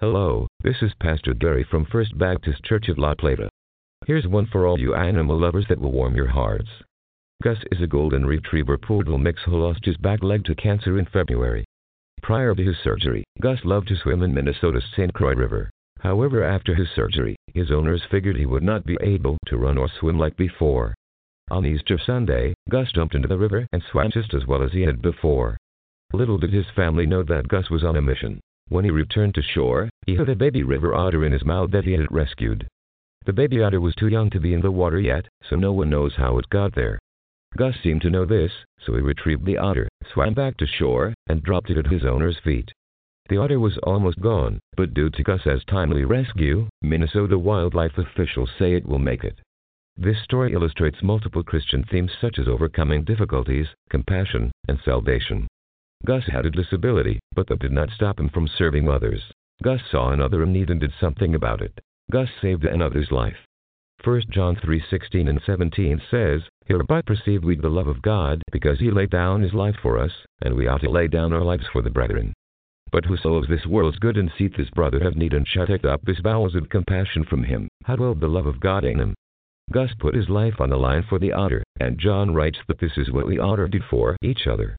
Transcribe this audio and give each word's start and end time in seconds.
Hello, 0.00 0.46
this 0.64 0.76
is 0.80 0.94
Pastor 0.98 1.34
Gary 1.34 1.62
from 1.62 1.84
First 1.84 2.16
Baptist 2.16 2.64
Church 2.64 2.88
of 2.88 2.96
La 2.96 3.12
Plata. 3.12 3.50
Here's 4.06 4.26
one 4.26 4.46
for 4.46 4.66
all 4.66 4.80
you 4.80 4.94
animal 4.94 5.38
lovers 5.38 5.66
that 5.68 5.78
will 5.78 5.92
warm 5.92 6.16
your 6.16 6.28
hearts. 6.28 6.70
Gus 7.42 7.58
is 7.70 7.82
a 7.82 7.86
golden 7.86 8.24
retriever 8.24 8.78
poodle 8.78 9.18
mix 9.18 9.42
who 9.44 9.58
lost 9.58 9.84
his 9.84 9.98
back 9.98 10.22
leg 10.22 10.46
to 10.46 10.54
cancer 10.54 10.98
in 10.98 11.04
February. 11.04 11.66
Prior 12.22 12.54
to 12.54 12.62
his 12.62 12.78
surgery, 12.82 13.24
Gus 13.42 13.58
loved 13.62 13.88
to 13.88 13.96
swim 13.96 14.22
in 14.22 14.32
Minnesota's 14.32 14.86
St. 14.96 15.12
Croix 15.12 15.34
River. 15.34 15.68
However, 15.98 16.42
after 16.42 16.74
his 16.74 16.88
surgery, 16.96 17.36
his 17.52 17.70
owners 17.70 18.00
figured 18.10 18.36
he 18.36 18.46
would 18.46 18.62
not 18.62 18.86
be 18.86 18.96
able 19.02 19.36
to 19.48 19.58
run 19.58 19.76
or 19.76 19.90
swim 20.00 20.18
like 20.18 20.34
before. 20.34 20.94
On 21.50 21.66
Easter 21.66 21.98
Sunday, 21.98 22.54
Gus 22.70 22.90
jumped 22.92 23.14
into 23.14 23.28
the 23.28 23.36
river 23.36 23.66
and 23.70 23.82
swam 23.90 24.10
just 24.10 24.32
as 24.32 24.46
well 24.46 24.62
as 24.62 24.72
he 24.72 24.80
had 24.80 25.02
before. 25.02 25.58
Little 26.14 26.38
did 26.38 26.54
his 26.54 26.70
family 26.74 27.04
know 27.04 27.22
that 27.22 27.48
Gus 27.48 27.68
was 27.68 27.84
on 27.84 27.96
a 27.96 28.00
mission. 28.00 28.40
When 28.70 28.84
he 28.84 28.92
returned 28.92 29.34
to 29.34 29.42
shore, 29.42 29.90
he 30.06 30.14
had 30.14 30.28
a 30.28 30.36
baby 30.36 30.62
river 30.62 30.94
otter 30.94 31.24
in 31.24 31.32
his 31.32 31.44
mouth 31.44 31.72
that 31.72 31.84
he 31.84 31.90
had 31.90 32.12
rescued. 32.12 32.68
The 33.26 33.32
baby 33.32 33.60
otter 33.60 33.80
was 33.80 33.96
too 33.96 34.06
young 34.06 34.30
to 34.30 34.38
be 34.38 34.54
in 34.54 34.60
the 34.60 34.70
water 34.70 35.00
yet, 35.00 35.26
so 35.42 35.56
no 35.56 35.72
one 35.72 35.90
knows 35.90 36.14
how 36.14 36.38
it 36.38 36.48
got 36.50 36.76
there. 36.76 37.00
Gus 37.56 37.74
seemed 37.82 38.00
to 38.02 38.10
know 38.10 38.24
this, 38.24 38.52
so 38.78 38.94
he 38.94 39.00
retrieved 39.00 39.44
the 39.44 39.58
otter, 39.58 39.88
swam 40.12 40.34
back 40.34 40.56
to 40.58 40.66
shore, 40.66 41.14
and 41.26 41.42
dropped 41.42 41.70
it 41.70 41.78
at 41.78 41.88
his 41.88 42.04
owner's 42.04 42.38
feet. 42.38 42.70
The 43.28 43.38
otter 43.38 43.58
was 43.58 43.76
almost 43.78 44.20
gone, 44.20 44.60
but 44.76 44.94
due 44.94 45.10
to 45.10 45.22
Gus's 45.24 45.64
timely 45.64 46.04
rescue, 46.04 46.68
Minnesota 46.80 47.36
wildlife 47.36 47.98
officials 47.98 48.52
say 48.56 48.74
it 48.74 48.86
will 48.86 49.00
make 49.00 49.24
it. 49.24 49.40
This 49.96 50.22
story 50.22 50.52
illustrates 50.52 51.02
multiple 51.02 51.42
Christian 51.42 51.82
themes 51.82 52.12
such 52.20 52.38
as 52.38 52.46
overcoming 52.46 53.02
difficulties, 53.02 53.66
compassion, 53.88 54.52
and 54.68 54.78
salvation. 54.84 55.48
Gus 56.06 56.24
had 56.26 56.46
a 56.46 56.50
disability, 56.50 57.20
but 57.34 57.46
that 57.48 57.58
did 57.58 57.72
not 57.72 57.90
stop 57.90 58.18
him 58.18 58.30
from 58.30 58.48
serving 58.48 58.88
others. 58.88 59.22
Gus 59.62 59.80
saw 59.90 60.10
another 60.10 60.42
in 60.42 60.52
need 60.52 60.70
and 60.70 60.80
did 60.80 60.92
something 60.98 61.34
about 61.34 61.60
it. 61.60 61.78
Gus 62.10 62.28
saved 62.40 62.64
another's 62.64 63.10
life. 63.10 63.36
1 64.02 64.22
John 64.30 64.56
3:16 64.56 65.28
and 65.28 65.42
17 65.42 66.00
says, 66.10 66.40
Hereby 66.64 67.02
perceive 67.02 67.44
we 67.44 67.56
the 67.56 67.68
love 67.68 67.86
of 67.86 68.00
God, 68.00 68.42
because 68.50 68.80
he 68.80 68.90
laid 68.90 69.10
down 69.10 69.42
his 69.42 69.52
life 69.52 69.76
for 69.82 69.98
us, 69.98 70.12
and 70.40 70.54
we 70.54 70.66
ought 70.66 70.80
to 70.80 70.90
lay 70.90 71.06
down 71.06 71.34
our 71.34 71.44
lives 71.44 71.66
for 71.66 71.82
the 71.82 71.90
brethren. 71.90 72.32
But 72.90 73.04
whoso 73.04 73.34
of 73.34 73.46
this 73.46 73.66
world's 73.66 73.98
good 73.98 74.16
and 74.16 74.32
seeth 74.38 74.56
his 74.56 74.70
brother 74.70 75.00
have 75.00 75.16
need 75.16 75.34
and 75.34 75.46
shutteth 75.46 75.84
up 75.84 76.06
his 76.06 76.20
bowels 76.20 76.54
of 76.54 76.70
compassion 76.70 77.24
from 77.24 77.44
him, 77.44 77.68
how 77.84 77.96
dwell 77.96 78.14
the 78.14 78.26
love 78.26 78.46
of 78.46 78.58
God 78.58 78.84
in 78.84 78.98
him? 78.98 79.14
Gus 79.70 79.92
put 79.98 80.14
his 80.14 80.30
life 80.30 80.60
on 80.60 80.70
the 80.70 80.78
line 80.78 81.02
for 81.02 81.18
the 81.18 81.32
otter, 81.32 81.62
and 81.78 81.98
John 81.98 82.34
writes 82.34 82.58
that 82.66 82.78
this 82.78 82.96
is 82.96 83.12
what 83.12 83.26
we 83.26 83.38
ought 83.38 83.56
to 83.56 83.68
do 83.68 83.80
for 83.90 84.16
each 84.22 84.46
other. 84.46 84.76